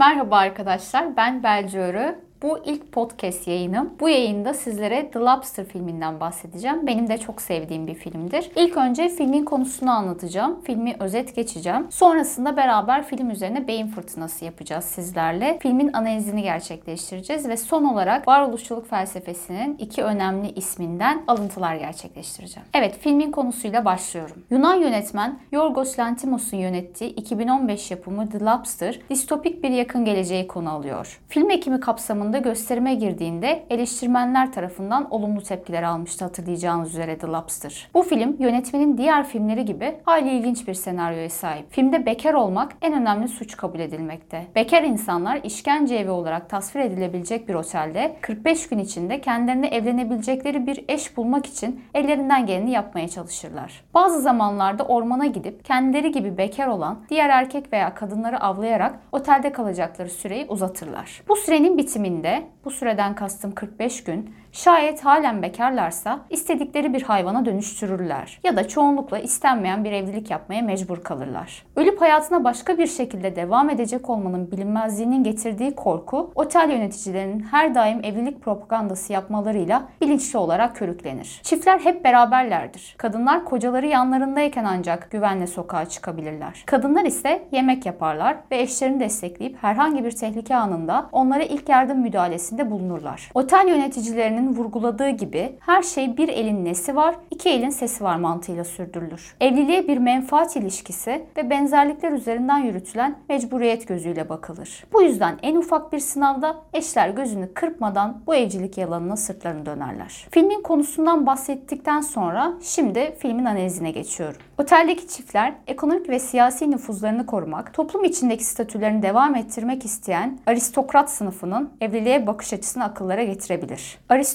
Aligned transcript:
Merhaba 0.00 0.36
arkadaşlar, 0.36 1.16
ben 1.16 1.42
Belci. 1.42 2.14
Bu 2.42 2.58
ilk 2.64 2.92
podcast 2.92 3.48
yayınım. 3.48 3.94
Bu 4.00 4.08
yayında 4.08 4.54
sizlere 4.54 5.10
The 5.10 5.18
Lobster 5.18 5.64
filminden 5.64 6.20
bahsedeceğim. 6.20 6.86
Benim 6.86 7.08
de 7.08 7.18
çok 7.18 7.42
sevdiğim 7.42 7.86
bir 7.86 7.94
filmdir. 7.94 8.50
İlk 8.56 8.76
önce 8.76 9.08
filmin 9.08 9.44
konusunu 9.44 9.90
anlatacağım. 9.90 10.60
Filmi 10.64 10.96
özet 11.00 11.36
geçeceğim. 11.36 11.86
Sonrasında 11.90 12.56
beraber 12.56 13.06
film 13.06 13.30
üzerine 13.30 13.68
beyin 13.68 13.86
fırtınası 13.86 14.44
yapacağız 14.44 14.84
sizlerle. 14.84 15.58
Filmin 15.62 15.92
analizini 15.92 16.42
gerçekleştireceğiz 16.42 17.48
ve 17.48 17.56
son 17.56 17.84
olarak 17.84 18.28
varoluşçuluk 18.28 18.90
felsefesinin 18.90 19.76
iki 19.78 20.02
önemli 20.02 20.50
isminden 20.50 21.22
alıntılar 21.26 21.74
gerçekleştireceğim. 21.74 22.68
Evet, 22.74 22.98
filmin 23.00 23.30
konusuyla 23.30 23.84
başlıyorum. 23.84 24.36
Yunan 24.50 24.74
yönetmen 24.74 25.38
Yorgos 25.52 25.98
Lanthimos'un 25.98 26.56
yönettiği 26.56 27.14
2015 27.14 27.90
yapımı 27.90 28.30
The 28.30 28.40
Lobster, 28.40 29.00
distopik 29.10 29.62
bir 29.62 29.70
yakın 29.70 30.04
geleceği 30.04 30.46
konu 30.46 30.70
alıyor. 30.70 31.20
Film 31.28 31.50
ekimi 31.50 31.80
kapsamında 31.80 32.29
zamanında 32.30 32.48
gösterime 32.50 32.94
girdiğinde 32.94 33.66
eleştirmenler 33.70 34.52
tarafından 34.52 35.06
olumlu 35.10 35.42
tepkiler 35.42 35.82
almıştı 35.82 36.24
hatırlayacağınız 36.24 36.88
üzere 36.90 37.18
The 37.18 37.26
Lobster. 37.26 37.88
Bu 37.94 38.02
film 38.02 38.36
yönetmenin 38.38 38.98
diğer 38.98 39.26
filmleri 39.26 39.64
gibi 39.64 39.96
hayli 40.04 40.30
ilginç 40.30 40.68
bir 40.68 40.74
senaryoya 40.74 41.30
sahip. 41.30 41.66
Filmde 41.70 42.06
bekar 42.06 42.34
olmak 42.34 42.72
en 42.82 42.92
önemli 42.92 43.28
suç 43.28 43.56
kabul 43.56 43.78
edilmekte. 43.78 44.46
Bekar 44.54 44.82
insanlar 44.82 45.40
işkence 45.44 45.94
evi 45.94 46.10
olarak 46.10 46.50
tasvir 46.50 46.80
edilebilecek 46.80 47.48
bir 47.48 47.54
otelde 47.54 48.16
45 48.20 48.68
gün 48.68 48.78
içinde 48.78 49.20
kendilerine 49.20 49.66
evlenebilecekleri 49.66 50.66
bir 50.66 50.84
eş 50.88 51.16
bulmak 51.16 51.46
için 51.46 51.80
ellerinden 51.94 52.46
geleni 52.46 52.70
yapmaya 52.70 53.08
çalışırlar. 53.08 53.84
Bazı 53.94 54.20
zamanlarda 54.20 54.84
ormana 54.84 55.26
gidip 55.26 55.64
kendileri 55.64 56.12
gibi 56.12 56.38
bekar 56.38 56.66
olan 56.66 56.98
diğer 57.08 57.28
erkek 57.28 57.72
veya 57.72 57.94
kadınları 57.94 58.40
avlayarak 58.40 59.00
otelde 59.12 59.52
kalacakları 59.52 60.10
süreyi 60.10 60.46
uzatırlar. 60.48 61.22
Bu 61.28 61.36
sürenin 61.36 61.78
bitiminde 61.78 62.19
bittiğinde 62.20 62.48
bu 62.64 62.70
süreden 62.70 63.14
kastım 63.14 63.54
45 63.54 64.04
gün 64.04 64.34
Şayet 64.52 65.04
halen 65.04 65.42
bekarlarsa 65.42 66.20
istedikleri 66.30 66.94
bir 66.94 67.02
hayvana 67.02 67.44
dönüştürürler 67.44 68.40
ya 68.44 68.56
da 68.56 68.68
çoğunlukla 68.68 69.18
istenmeyen 69.18 69.84
bir 69.84 69.92
evlilik 69.92 70.30
yapmaya 70.30 70.62
mecbur 70.62 71.02
kalırlar. 71.02 71.66
Ölüp 71.76 72.00
hayatına 72.00 72.44
başka 72.44 72.78
bir 72.78 72.86
şekilde 72.86 73.36
devam 73.36 73.70
edecek 73.70 74.10
olmanın 74.10 74.50
bilinmezliğinin 74.50 75.24
getirdiği 75.24 75.74
korku 75.74 76.32
otel 76.34 76.70
yöneticilerinin 76.70 77.40
her 77.40 77.74
daim 77.74 78.04
evlilik 78.04 78.42
propagandası 78.42 79.12
yapmalarıyla 79.12 79.82
bilinçli 80.00 80.38
olarak 80.38 80.76
körüklenir. 80.76 81.40
Çiftler 81.42 81.78
hep 81.78 82.04
beraberlerdir. 82.04 82.94
Kadınlar 82.98 83.44
kocaları 83.44 83.86
yanlarındayken 83.86 84.64
ancak 84.64 85.10
güvenle 85.10 85.46
sokağa 85.46 85.84
çıkabilirler. 85.84 86.62
Kadınlar 86.66 87.04
ise 87.04 87.42
yemek 87.52 87.86
yaparlar 87.86 88.36
ve 88.50 88.60
eşlerini 88.60 89.00
destekleyip 89.00 89.56
herhangi 89.62 90.04
bir 90.04 90.10
tehlike 90.10 90.56
anında 90.56 91.08
onlara 91.12 91.42
ilk 91.42 91.68
yardım 91.68 91.98
müdahalesinde 91.98 92.70
bulunurlar. 92.70 93.30
Otel 93.34 93.68
yöneticilerinin 93.68 94.39
Einstein'ın 94.40 94.56
vurguladığı 94.56 95.08
gibi 95.08 95.52
her 95.60 95.82
şey 95.82 96.16
bir 96.16 96.28
elin 96.28 96.64
nesi 96.64 96.96
var, 96.96 97.14
iki 97.30 97.48
elin 97.48 97.70
sesi 97.70 98.04
var 98.04 98.16
mantığıyla 98.16 98.64
sürdürülür. 98.64 99.34
Evliliğe 99.40 99.88
bir 99.88 99.98
menfaat 99.98 100.56
ilişkisi 100.56 101.22
ve 101.36 101.50
benzerlikler 101.50 102.12
üzerinden 102.12 102.58
yürütülen 102.58 103.18
mecburiyet 103.28 103.88
gözüyle 103.88 104.28
bakılır. 104.28 104.84
Bu 104.92 105.02
yüzden 105.02 105.38
en 105.42 105.56
ufak 105.56 105.92
bir 105.92 105.98
sınavda 105.98 106.56
eşler 106.72 107.08
gözünü 107.08 107.54
kırpmadan 107.54 108.22
bu 108.26 108.34
evcilik 108.34 108.78
yalanına 108.78 109.16
sırtlarını 109.16 109.66
dönerler. 109.66 110.26
Filmin 110.30 110.62
konusundan 110.62 111.26
bahsettikten 111.26 112.00
sonra 112.00 112.52
şimdi 112.62 113.16
filmin 113.18 113.44
analizine 113.44 113.90
geçiyorum. 113.90 114.40
Oteldeki 114.58 115.08
çiftler 115.08 115.54
ekonomik 115.66 116.08
ve 116.08 116.18
siyasi 116.18 116.70
nüfuzlarını 116.70 117.26
korumak, 117.26 117.74
toplum 117.74 118.04
içindeki 118.04 118.44
statülerini 118.44 119.02
devam 119.02 119.34
ettirmek 119.34 119.84
isteyen 119.84 120.38
aristokrat 120.46 121.10
sınıfının 121.10 121.70
evliliğe 121.80 122.26
bakış 122.26 122.52
açısını 122.52 122.84
akıllara 122.84 123.22
getirebilir. 123.24 123.98
Aristokrat 124.08 124.29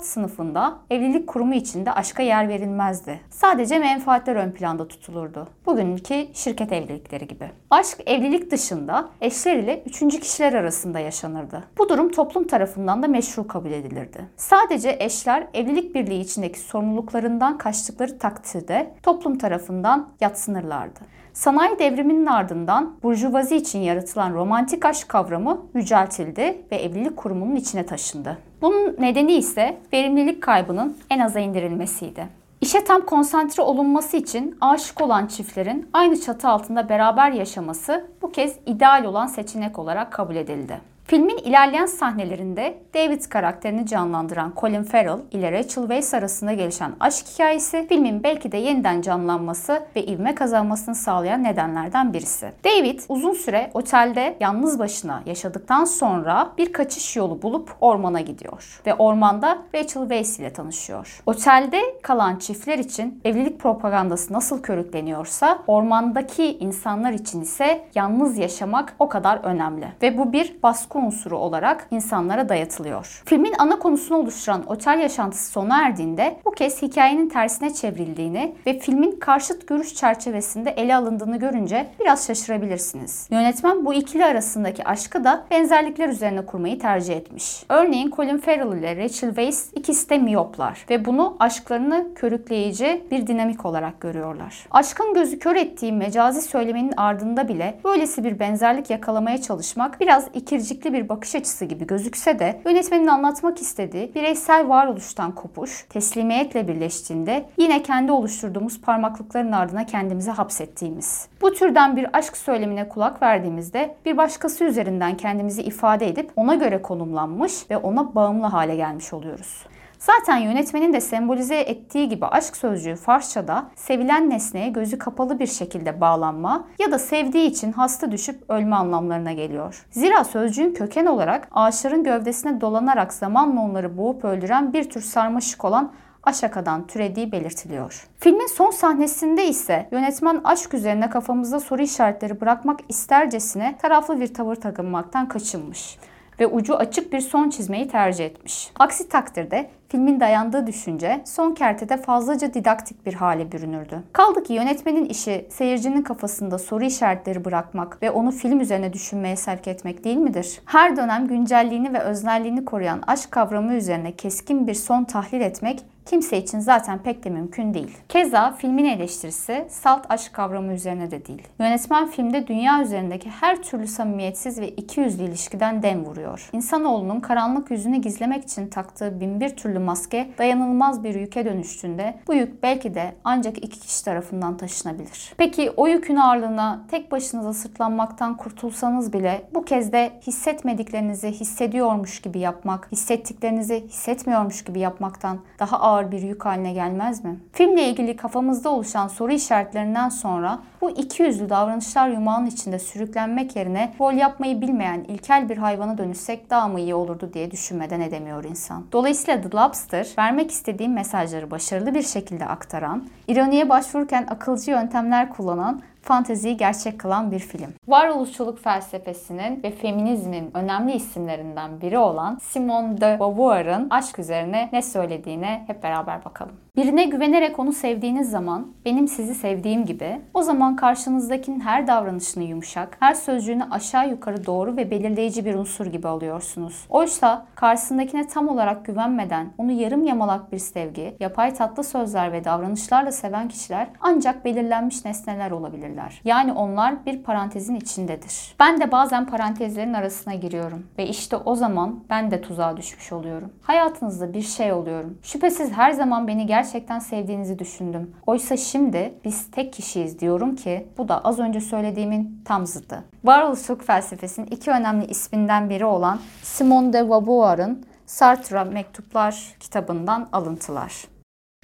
sınıfında 0.00 0.78
evlilik 0.90 1.26
kurumu 1.26 1.54
içinde 1.54 1.92
aşka 1.92 2.22
yer 2.22 2.48
verilmezdi. 2.48 3.20
Sadece 3.30 3.78
menfaatler 3.78 4.36
ön 4.36 4.50
planda 4.50 4.88
tutulurdu. 4.88 5.48
Bugünkü 5.66 6.26
şirket 6.34 6.72
evlilikleri 6.72 7.26
gibi. 7.26 7.50
Aşk 7.70 7.98
evlilik 8.06 8.50
dışında 8.50 9.08
eşler 9.20 9.56
ile 9.56 9.82
üçüncü 9.86 10.20
kişiler 10.20 10.52
arasında 10.52 10.98
yaşanırdı. 10.98 11.64
Bu 11.78 11.88
durum 11.88 12.10
toplum 12.10 12.46
tarafından 12.46 13.02
da 13.02 13.08
meşru 13.08 13.46
kabul 13.46 13.70
edilirdi. 13.70 14.26
Sadece 14.36 14.96
eşler 15.00 15.46
evlilik 15.54 15.94
birliği 15.94 16.20
içindeki 16.20 16.60
sorumluluklarından 16.60 17.58
kaçtıkları 17.58 18.18
takdirde 18.18 18.94
toplum 19.02 19.38
tarafından 19.38 20.08
yatsınırlardı. 20.20 21.00
Sanayi 21.32 21.78
devriminin 21.78 22.26
ardından 22.26 22.96
burjuvazi 23.02 23.56
için 23.56 23.78
yaratılan 23.78 24.34
romantik 24.34 24.84
aşk 24.84 25.08
kavramı 25.08 25.66
yüceltildi 25.74 26.62
ve 26.72 26.76
evlilik 26.76 27.16
kurumunun 27.16 27.56
içine 27.56 27.86
taşındı. 27.86 28.38
Bunun 28.62 28.96
nedeni 28.98 29.32
ise 29.32 29.78
verimlilik 29.92 30.42
kaybının 30.42 30.96
en 31.10 31.18
aza 31.18 31.40
indirilmesiydi. 31.40 32.40
İşe 32.60 32.84
tam 32.84 33.06
konsantre 33.06 33.62
olunması 33.62 34.16
için 34.16 34.58
aşık 34.60 35.00
olan 35.00 35.26
çiftlerin 35.26 35.88
aynı 35.92 36.20
çatı 36.20 36.48
altında 36.48 36.88
beraber 36.88 37.32
yaşaması 37.32 38.06
bu 38.22 38.32
kez 38.32 38.56
ideal 38.66 39.04
olan 39.04 39.26
seçenek 39.26 39.78
olarak 39.78 40.12
kabul 40.12 40.36
edildi. 40.36 40.89
Filmin 41.10 41.38
ilerleyen 41.38 41.86
sahnelerinde 41.86 42.78
David 42.94 43.22
karakterini 43.22 43.86
canlandıran 43.86 44.52
Colin 44.60 44.82
Farrell 44.82 45.18
ile 45.30 45.52
Rachel 45.52 45.82
Weisz 45.82 46.14
arasında 46.14 46.52
gelişen 46.52 46.92
aşk 47.00 47.26
hikayesi 47.26 47.86
filmin 47.88 48.22
belki 48.22 48.52
de 48.52 48.56
yeniden 48.56 49.02
canlanması 49.02 49.82
ve 49.96 50.06
ivme 50.06 50.34
kazanmasını 50.34 50.94
sağlayan 50.94 51.44
nedenlerden 51.44 52.12
birisi. 52.12 52.52
David 52.64 53.00
uzun 53.08 53.32
süre 53.32 53.70
otelde 53.74 54.36
yalnız 54.40 54.78
başına 54.78 55.22
yaşadıktan 55.26 55.84
sonra 55.84 56.52
bir 56.58 56.72
kaçış 56.72 57.16
yolu 57.16 57.42
bulup 57.42 57.70
ormana 57.80 58.20
gidiyor 58.20 58.80
ve 58.86 58.94
ormanda 58.94 59.58
Rachel 59.74 60.02
Weisz 60.02 60.40
ile 60.40 60.52
tanışıyor. 60.52 61.22
Otelde 61.26 61.80
kalan 62.02 62.36
çiftler 62.36 62.78
için 62.78 63.20
evlilik 63.24 63.60
propagandası 63.60 64.32
nasıl 64.32 64.62
körükleniyorsa 64.62 65.58
ormandaki 65.66 66.58
insanlar 66.58 67.12
için 67.12 67.40
ise 67.40 67.84
yalnız 67.94 68.38
yaşamak 68.38 68.94
o 68.98 69.08
kadar 69.08 69.36
önemli 69.36 69.86
ve 70.02 70.18
bu 70.18 70.32
bir 70.32 70.62
baskı 70.62 70.99
unsuru 71.06 71.38
olarak 71.38 71.86
insanlara 71.90 72.48
dayatılıyor. 72.48 73.22
Filmin 73.24 73.54
ana 73.58 73.78
konusunu 73.78 74.18
oluşturan 74.18 74.62
otel 74.66 74.98
yaşantısı 74.98 75.50
sona 75.50 75.82
erdiğinde 75.82 76.36
bu 76.44 76.50
kez 76.50 76.82
hikayenin 76.82 77.28
tersine 77.28 77.74
çevrildiğini 77.74 78.54
ve 78.66 78.78
filmin 78.78 79.20
karşıt 79.20 79.66
görüş 79.66 79.94
çerçevesinde 79.94 80.70
ele 80.70 80.96
alındığını 80.96 81.36
görünce 81.36 81.86
biraz 82.00 82.26
şaşırabilirsiniz. 82.26 83.26
Yönetmen 83.30 83.84
bu 83.84 83.94
ikili 83.94 84.24
arasındaki 84.24 84.84
aşkı 84.84 85.24
da 85.24 85.44
benzerlikler 85.50 86.08
üzerine 86.08 86.46
kurmayı 86.46 86.78
tercih 86.78 87.16
etmiş. 87.16 87.64
Örneğin 87.68 88.10
Colin 88.10 88.38
Farrell 88.38 88.78
ile 88.78 88.96
Rachel 88.96 89.28
Weisz 89.28 89.70
ikisi 89.74 90.10
de 90.10 90.18
miyoplar 90.18 90.86
ve 90.90 91.04
bunu 91.04 91.36
aşklarını 91.40 92.14
körükleyici 92.14 93.02
bir 93.10 93.26
dinamik 93.26 93.64
olarak 93.64 94.00
görüyorlar. 94.00 94.66
Aşkın 94.70 95.14
gözü 95.14 95.38
kör 95.38 95.56
ettiği 95.56 95.92
mecazi 95.92 96.42
söylemenin 96.42 96.94
ardında 96.96 97.48
bile 97.48 97.80
böylesi 97.84 98.24
bir 98.24 98.38
benzerlik 98.38 98.90
yakalamaya 98.90 99.42
çalışmak 99.42 100.00
biraz 100.00 100.28
ikircikli 100.34 100.89
bir 100.92 101.08
bakış 101.08 101.34
açısı 101.34 101.64
gibi 101.64 101.86
gözükse 101.86 102.38
de 102.38 102.60
yönetmenin 102.66 103.06
anlatmak 103.06 103.60
istediği 103.60 104.14
bireysel 104.14 104.68
varoluştan 104.68 105.34
kopuş, 105.34 105.86
teslimiyetle 105.88 106.68
birleştiğinde 106.68 107.46
yine 107.56 107.82
kendi 107.82 108.12
oluşturduğumuz 108.12 108.80
parmaklıkların 108.80 109.52
ardına 109.52 109.86
kendimizi 109.86 110.30
hapsettiğimiz. 110.30 111.28
Bu 111.40 111.54
türden 111.54 111.96
bir 111.96 112.18
aşk 112.18 112.36
söylemine 112.36 112.88
kulak 112.88 113.22
verdiğimizde 113.22 113.94
bir 114.04 114.16
başkası 114.16 114.64
üzerinden 114.64 115.16
kendimizi 115.16 115.62
ifade 115.62 116.08
edip 116.08 116.30
ona 116.36 116.54
göre 116.54 116.82
konumlanmış 116.82 117.70
ve 117.70 117.76
ona 117.76 118.14
bağımlı 118.14 118.46
hale 118.46 118.76
gelmiş 118.76 119.12
oluyoruz. 119.12 119.66
Zaten 120.00 120.36
yönetmenin 120.36 120.92
de 120.92 121.00
sembolize 121.00 121.56
ettiği 121.56 122.08
gibi 122.08 122.26
aşk 122.26 122.56
sözcüğü 122.56 122.96
Farsçada 122.96 123.70
sevilen 123.76 124.30
nesneye 124.30 124.68
gözü 124.68 124.98
kapalı 124.98 125.38
bir 125.38 125.46
şekilde 125.46 126.00
bağlanma 126.00 126.68
ya 126.78 126.92
da 126.92 126.98
sevdiği 126.98 127.50
için 127.50 127.72
hasta 127.72 128.12
düşüp 128.12 128.50
ölme 128.50 128.76
anlamlarına 128.76 129.32
geliyor. 129.32 129.86
Zira 129.90 130.24
sözcüğün 130.24 130.74
köken 130.74 131.06
olarak 131.06 131.48
ağaçların 131.52 132.04
gövdesine 132.04 132.60
dolanarak 132.60 133.12
zamanla 133.12 133.60
onları 133.60 133.98
boğup 133.98 134.24
öldüren 134.24 134.72
bir 134.72 134.90
tür 134.90 135.00
sarmaşık 135.00 135.64
olan 135.64 135.92
aşakadan 136.22 136.86
türediği 136.86 137.32
belirtiliyor. 137.32 138.06
Filmin 138.18 138.46
son 138.46 138.70
sahnesinde 138.70 139.46
ise 139.46 139.88
yönetmen 139.92 140.40
aşk 140.44 140.74
üzerine 140.74 141.10
kafamızda 141.10 141.60
soru 141.60 141.82
işaretleri 141.82 142.40
bırakmak 142.40 142.80
istercesine 142.88 143.78
taraflı 143.82 144.20
bir 144.20 144.34
tavır 144.34 144.56
takınmaktan 144.56 145.28
kaçınmış 145.28 145.98
ve 146.40 146.46
ucu 146.46 146.76
açık 146.76 147.12
bir 147.12 147.20
son 147.20 147.50
çizmeyi 147.50 147.88
tercih 147.88 148.26
etmiş. 148.26 148.70
Aksi 148.78 149.08
takdirde 149.08 149.70
filmin 149.90 150.20
dayandığı 150.20 150.66
düşünce 150.66 151.20
son 151.24 151.54
kertede 151.54 151.96
fazlaca 151.96 152.54
didaktik 152.54 153.06
bir 153.06 153.14
hale 153.14 153.52
bürünürdü. 153.52 154.02
Kaldı 154.12 154.42
ki 154.42 154.52
yönetmenin 154.52 155.04
işi 155.04 155.46
seyircinin 155.50 156.02
kafasında 156.02 156.58
soru 156.58 156.84
işaretleri 156.84 157.44
bırakmak 157.44 158.02
ve 158.02 158.10
onu 158.10 158.30
film 158.30 158.60
üzerine 158.60 158.92
düşünmeye 158.92 159.36
sevk 159.36 159.68
etmek 159.68 160.04
değil 160.04 160.16
midir? 160.16 160.60
Her 160.64 160.96
dönem 160.96 161.28
güncelliğini 161.28 161.92
ve 161.92 162.00
öznelliğini 162.00 162.64
koruyan 162.64 163.02
aşk 163.06 163.30
kavramı 163.30 163.74
üzerine 163.74 164.12
keskin 164.12 164.66
bir 164.66 164.74
son 164.74 165.04
tahlil 165.04 165.40
etmek 165.40 165.84
kimse 166.10 166.38
için 166.38 166.60
zaten 166.60 166.98
pek 166.98 167.24
de 167.24 167.30
mümkün 167.30 167.74
değil. 167.74 167.98
Keza 168.08 168.52
filmin 168.52 168.84
eleştirisi 168.84 169.66
salt 169.70 170.06
aşk 170.08 170.32
kavramı 170.32 170.72
üzerine 170.72 171.10
de 171.10 171.26
değil. 171.26 171.42
Yönetmen 171.58 172.06
filmde 172.06 172.46
dünya 172.46 172.82
üzerindeki 172.82 173.30
her 173.30 173.62
türlü 173.62 173.86
samimiyetsiz 173.86 174.60
ve 174.60 174.68
ikiyüzlü 174.68 175.24
ilişkiden 175.24 175.82
dem 175.82 176.04
vuruyor. 176.04 176.50
İnsanoğlunun 176.52 177.20
karanlık 177.20 177.70
yüzünü 177.70 177.96
gizlemek 177.96 178.44
için 178.44 178.68
taktığı 178.68 179.20
binbir 179.20 179.48
türlü 179.48 179.78
maske 179.80 180.30
dayanılmaz 180.38 181.04
bir 181.04 181.14
yüke 181.14 181.44
dönüştüğünde 181.44 182.14
bu 182.26 182.34
yük 182.34 182.62
belki 182.62 182.94
de 182.94 183.14
ancak 183.24 183.64
iki 183.64 183.80
kişi 183.80 184.04
tarafından 184.04 184.56
taşınabilir. 184.56 185.32
Peki 185.36 185.70
o 185.76 185.86
yükün 185.86 186.16
ağırlığına 186.16 186.80
tek 186.90 187.12
başınıza 187.12 187.52
sırtlanmaktan 187.52 188.36
kurtulsanız 188.36 189.12
bile 189.12 189.42
bu 189.54 189.64
kez 189.64 189.92
de 189.92 190.10
hissetmediklerinizi 190.26 191.28
hissediyormuş 191.28 192.22
gibi 192.22 192.38
yapmak, 192.38 192.88
hissettiklerinizi 192.92 193.84
hissetmiyormuş 193.88 194.64
gibi 194.64 194.78
yapmaktan 194.78 195.38
daha 195.58 195.80
ağır 195.80 196.12
bir 196.12 196.22
yük 196.22 196.44
haline 196.44 196.72
gelmez 196.72 197.24
mi? 197.24 197.40
Filmle 197.52 197.88
ilgili 197.88 198.16
kafamızda 198.16 198.70
oluşan 198.70 199.08
soru 199.08 199.32
işaretlerinden 199.32 200.08
sonra 200.08 200.58
bu 200.80 200.90
iki 200.90 201.22
yüzlü 201.22 201.50
davranışlar 201.50 202.08
yumağının 202.08 202.46
içinde 202.46 202.78
sürüklenmek 202.78 203.56
yerine 203.56 203.92
rol 204.00 204.12
yapmayı 204.12 204.60
bilmeyen 204.60 205.00
ilkel 205.00 205.48
bir 205.48 205.56
hayvana 205.56 205.98
dönüşsek 205.98 206.50
daha 206.50 206.68
mı 206.68 206.80
iyi 206.80 206.94
olurdu 206.94 207.30
diye 207.34 207.50
düşünmeden 207.50 208.00
edemiyor 208.00 208.44
insan. 208.44 208.84
Dolayısıyla 208.92 209.42
The 209.42 209.52
Lobster 209.70 210.08
vermek 210.18 210.50
istediğim 210.50 210.92
mesajları 210.92 211.50
başarılı 211.50 211.94
bir 211.94 212.02
şekilde 212.02 212.46
aktaran, 212.46 213.08
ironiye 213.28 213.68
başvururken 213.68 214.26
akılcı 214.30 214.70
yöntemler 214.70 215.30
kullanan 215.30 215.82
fanteziyi 216.02 216.56
gerçek 216.56 217.00
kılan 217.00 217.32
bir 217.32 217.38
film. 217.38 217.74
Varoluşçuluk 217.88 218.58
felsefesinin 218.58 219.62
ve 219.62 219.70
feminizmin 219.70 220.50
önemli 220.54 220.92
isimlerinden 220.92 221.80
biri 221.80 221.98
olan 221.98 222.38
Simone 222.42 223.00
de 223.00 223.16
Beauvoir'ın 223.20 223.90
aşk 223.90 224.18
üzerine 224.18 224.68
ne 224.72 224.82
söylediğine 224.82 225.64
hep 225.66 225.82
beraber 225.82 226.24
bakalım. 226.24 226.54
Birine 226.76 227.04
güvenerek 227.04 227.58
onu 227.58 227.72
sevdiğiniz 227.72 228.30
zaman 228.30 228.66
benim 228.84 229.08
sizi 229.08 229.34
sevdiğim 229.34 229.86
gibi 229.86 230.20
o 230.34 230.42
zaman 230.42 230.76
karşınızdakinin 230.76 231.60
her 231.60 231.86
davranışını 231.86 232.44
yumuşak, 232.44 232.96
her 233.00 233.14
sözcüğünü 233.14 233.64
aşağı 233.70 234.10
yukarı 234.10 234.46
doğru 234.46 234.76
ve 234.76 234.90
belirleyici 234.90 235.44
bir 235.44 235.54
unsur 235.54 235.86
gibi 235.86 236.08
alıyorsunuz. 236.08 236.86
Oysa 236.88 237.46
karşısındakine 237.54 238.26
tam 238.26 238.48
olarak 238.48 238.84
güvenmeden 238.84 239.52
onu 239.58 239.72
yarım 239.72 240.04
yamalak 240.04 240.52
bir 240.52 240.58
sevgi, 240.58 241.16
yapay 241.20 241.54
tatlı 241.54 241.84
sözler 241.84 242.32
ve 242.32 242.44
davranışlarla 242.44 243.12
seven 243.12 243.48
kişiler 243.48 243.86
ancak 244.00 244.44
belirlenmiş 244.44 245.04
nesneler 245.04 245.50
olabilirler. 245.90 246.20
Yani 246.24 246.52
onlar 246.52 247.06
bir 247.06 247.22
parantezin 247.22 247.74
içindedir. 247.74 248.54
Ben 248.60 248.80
de 248.80 248.92
bazen 248.92 249.26
parantezlerin 249.26 249.94
arasına 249.94 250.34
giriyorum 250.34 250.86
ve 250.98 251.06
işte 251.06 251.36
o 251.36 251.54
zaman 251.54 252.04
ben 252.10 252.30
de 252.30 252.40
tuzağa 252.40 252.76
düşmüş 252.76 253.12
oluyorum. 253.12 253.52
Hayatınızda 253.62 254.32
bir 254.32 254.42
şey 254.42 254.72
oluyorum. 254.72 255.18
Şüphesiz 255.22 255.72
her 255.72 255.90
zaman 255.92 256.28
beni 256.28 256.46
gerçekten 256.46 256.98
sevdiğinizi 256.98 257.58
düşündüm. 257.58 258.14
Oysa 258.26 258.56
şimdi 258.56 259.14
biz 259.24 259.50
tek 259.50 259.72
kişiyiz 259.72 260.20
diyorum 260.20 260.56
ki 260.56 260.86
bu 260.98 261.08
da 261.08 261.24
az 261.24 261.38
önce 261.38 261.60
söylediğimin 261.60 262.42
tam 262.44 262.66
zıddı. 262.66 263.04
Varoluşçuluk 263.24 263.82
felsefesinin 263.82 264.46
iki 264.46 264.70
önemli 264.70 265.06
isminden 265.06 265.70
biri 265.70 265.84
olan 265.84 266.20
Simone 266.42 266.92
de 266.92 267.08
Beauvoir'ın 267.08 267.84
Sartre 268.06 268.64
Mektuplar 268.64 269.54
kitabından 269.60 270.28
alıntılar. 270.32 271.19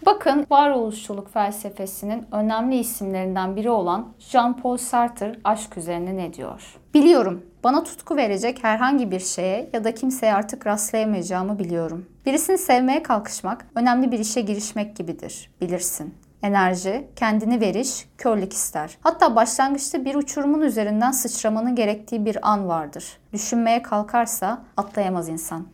Bakın 0.07 0.47
varoluşçuluk 0.51 1.33
felsefesinin 1.33 2.27
önemli 2.33 2.77
isimlerinden 2.77 3.57
biri 3.57 3.71
olan 3.71 4.13
Jean-Paul 4.19 4.79
Sartre 4.79 5.39
aşk 5.45 5.77
üzerine 5.77 6.17
ne 6.17 6.35
diyor? 6.35 6.63
Biliyorum, 6.95 7.47
bana 7.65 7.85
tutku 7.85 8.17
verecek 8.17 8.65
herhangi 8.65 9.11
bir 9.11 9.21
şeye 9.21 9.71
ya 9.73 9.85
da 9.85 9.95
kimseye 9.95 10.35
artık 10.35 10.67
rastlayamayacağımı 10.67 11.59
biliyorum. 11.59 12.07
Birisini 12.27 12.59
sevmeye 12.59 13.03
kalkışmak, 13.03 13.67
önemli 13.75 14.13
bir 14.13 14.19
işe 14.19 14.41
girişmek 14.41 14.97
gibidir, 14.97 15.51
bilirsin. 15.61 16.15
Enerji, 16.43 17.09
kendini 17.17 17.61
veriş, 17.61 18.09
körlük 18.19 18.53
ister. 18.53 18.99
Hatta 19.01 19.37
başlangıçta 19.37 20.05
bir 20.05 20.15
uçurumun 20.15 20.61
üzerinden 20.61 21.11
sıçramanın 21.11 21.75
gerektiği 21.75 22.25
bir 22.25 22.51
an 22.51 22.69
vardır. 22.69 23.19
Düşünmeye 23.33 23.83
kalkarsa 23.83 24.63
atlayamaz 24.77 25.29
insan. 25.29 25.67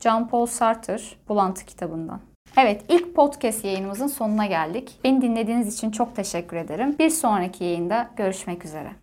Jean-Paul 0.00 0.46
Sartre, 0.46 0.98
Bulantı 1.28 1.64
kitabından. 1.66 2.20
Evet, 2.56 2.82
ilk 2.88 3.14
podcast 3.14 3.64
yayınımızın 3.64 4.06
sonuna 4.06 4.46
geldik. 4.46 4.92
Beni 5.04 5.22
dinlediğiniz 5.22 5.74
için 5.74 5.90
çok 5.90 6.16
teşekkür 6.16 6.56
ederim. 6.56 6.96
Bir 6.98 7.10
sonraki 7.10 7.64
yayında 7.64 8.10
görüşmek 8.16 8.64
üzere. 8.64 8.90